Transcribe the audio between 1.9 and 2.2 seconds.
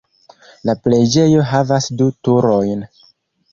du